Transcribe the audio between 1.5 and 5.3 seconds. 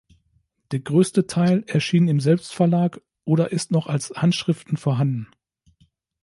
erschien im Selbstverlag oder ist noch als Handschriften vorhanden.